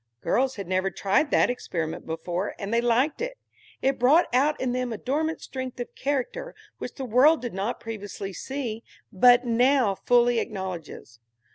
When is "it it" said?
3.21-3.99